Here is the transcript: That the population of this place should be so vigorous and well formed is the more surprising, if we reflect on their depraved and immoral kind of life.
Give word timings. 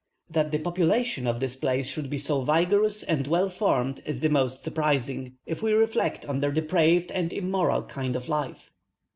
That 0.31 0.51
the 0.51 0.57
population 0.57 1.27
of 1.27 1.39
this 1.39 1.55
place 1.55 1.87
should 1.87 2.09
be 2.09 2.17
so 2.17 2.41
vigorous 2.41 3.03
and 3.03 3.27
well 3.27 3.49
formed 3.49 4.01
is 4.03 4.19
the 4.21 4.29
more 4.29 4.49
surprising, 4.49 5.37
if 5.45 5.61
we 5.61 5.73
reflect 5.73 6.25
on 6.25 6.39
their 6.39 6.51
depraved 6.51 7.11
and 7.11 7.31
immoral 7.31 7.83
kind 7.83 8.15
of 8.15 8.27
life. 8.27 8.71